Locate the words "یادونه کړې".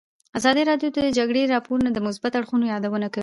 2.73-3.19